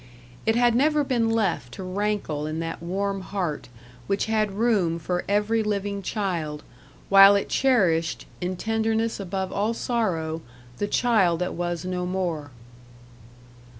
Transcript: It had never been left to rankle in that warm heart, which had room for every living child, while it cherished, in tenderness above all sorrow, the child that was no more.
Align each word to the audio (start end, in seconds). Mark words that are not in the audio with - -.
It 0.47 0.55
had 0.55 0.73
never 0.73 1.03
been 1.03 1.29
left 1.29 1.73
to 1.73 1.83
rankle 1.83 2.47
in 2.47 2.57
that 2.59 2.81
warm 2.81 3.21
heart, 3.21 3.69
which 4.07 4.25
had 4.25 4.53
room 4.53 4.97
for 4.97 5.23
every 5.29 5.61
living 5.61 6.01
child, 6.01 6.63
while 7.09 7.35
it 7.35 7.49
cherished, 7.49 8.25
in 8.41 8.55
tenderness 8.57 9.19
above 9.19 9.53
all 9.53 9.75
sorrow, 9.75 10.41
the 10.79 10.87
child 10.87 11.37
that 11.41 11.53
was 11.53 11.85
no 11.85 12.07
more. 12.07 12.49